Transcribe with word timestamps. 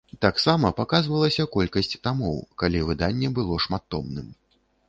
Таксама 0.25 0.71
паказвалася 0.79 1.45
колькасць 1.57 1.99
тамоў, 2.07 2.41
калі 2.63 2.83
выданне 2.91 3.33
было 3.37 3.63
шматтомным. 3.67 4.27